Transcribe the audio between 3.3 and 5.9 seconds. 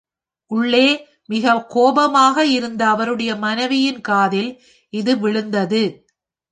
மனைவியின் காதில் இது விழுந்தது.